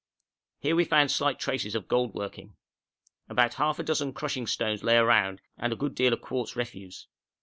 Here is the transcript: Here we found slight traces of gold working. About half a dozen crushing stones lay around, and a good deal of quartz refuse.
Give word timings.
Here 0.57 0.75
we 0.75 0.83
found 0.83 1.11
slight 1.11 1.37
traces 1.39 1.75
of 1.75 1.87
gold 1.87 2.15
working. 2.15 2.55
About 3.29 3.53
half 3.53 3.77
a 3.77 3.83
dozen 3.83 4.13
crushing 4.13 4.47
stones 4.47 4.83
lay 4.83 4.97
around, 4.97 5.41
and 5.59 5.71
a 5.71 5.75
good 5.75 5.93
deal 5.93 6.11
of 6.11 6.21
quartz 6.21 6.55
refuse. 6.55 7.05